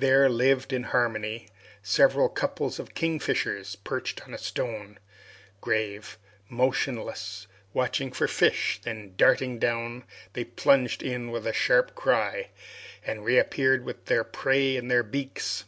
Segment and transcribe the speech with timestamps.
[0.00, 1.46] There lived in harmony
[1.80, 4.98] several couples of kingfishers perched on a stone,
[5.60, 12.48] grave, motionless, watching for fish, then darting down, they plunged in with a sharp cry,
[13.06, 15.66] and reappeared with their prey in their beaks.